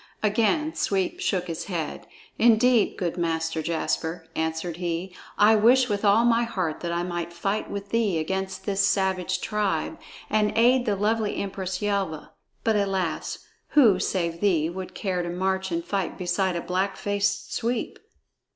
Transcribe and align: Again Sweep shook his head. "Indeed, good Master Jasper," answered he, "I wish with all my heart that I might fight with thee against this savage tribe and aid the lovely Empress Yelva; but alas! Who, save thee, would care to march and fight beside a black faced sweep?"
Again 0.23 0.73
Sweep 0.73 1.19
shook 1.19 1.45
his 1.45 1.65
head. 1.65 2.07
"Indeed, 2.39 2.97
good 2.97 3.17
Master 3.17 3.61
Jasper," 3.61 4.27
answered 4.35 4.77
he, 4.77 5.15
"I 5.37 5.55
wish 5.55 5.89
with 5.89 6.03
all 6.03 6.25
my 6.25 6.41
heart 6.43 6.79
that 6.79 6.91
I 6.91 7.03
might 7.03 7.31
fight 7.31 7.69
with 7.69 7.89
thee 7.89 8.17
against 8.17 8.65
this 8.65 8.83
savage 8.83 9.41
tribe 9.41 9.99
and 10.27 10.53
aid 10.57 10.87
the 10.87 10.95
lovely 10.95 11.35
Empress 11.35 11.83
Yelva; 11.83 12.31
but 12.63 12.75
alas! 12.75 13.45
Who, 13.77 13.99
save 13.99 14.39
thee, 14.41 14.71
would 14.71 14.95
care 14.95 15.21
to 15.21 15.29
march 15.29 15.71
and 15.71 15.85
fight 15.85 16.17
beside 16.17 16.55
a 16.55 16.61
black 16.61 16.97
faced 16.97 17.53
sweep?" 17.53 17.99